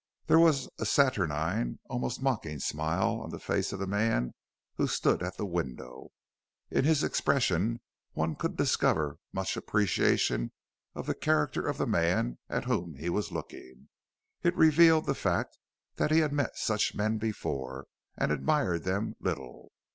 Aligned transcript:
There 0.25 0.39
was 0.39 0.67
a 0.79 0.85
saturnine, 0.87 1.77
almost 1.87 2.23
mocking, 2.23 2.57
smile 2.57 3.21
on 3.21 3.29
the 3.29 3.37
face 3.37 3.71
of 3.71 3.77
the 3.77 3.85
man 3.85 4.33
who 4.77 4.87
stood 4.87 5.21
at 5.21 5.37
the 5.37 5.45
window. 5.45 6.09
In 6.71 6.85
his 6.85 7.03
expression 7.03 7.81
one 8.13 8.35
could 8.35 8.57
discover 8.57 9.19
much 9.31 9.55
appreciation 9.55 10.53
of 10.95 11.05
the 11.05 11.13
character 11.13 11.67
of 11.67 11.77
the 11.77 11.85
man 11.85 12.39
at 12.49 12.63
whom 12.65 12.95
he 12.95 13.09
was 13.11 13.31
looking 13.31 13.89
it 14.41 14.55
revealed 14.57 15.05
the 15.05 15.13
fact 15.13 15.59
that 15.97 16.09
he 16.09 16.17
had 16.21 16.33
met 16.33 16.57
such 16.57 16.95
men 16.95 17.19
before 17.19 17.85
and 18.17 18.31
admired 18.31 18.85
them 18.85 19.13
little. 19.19 19.71